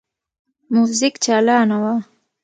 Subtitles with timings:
[0.73, 1.93] موزیک چالانه وو.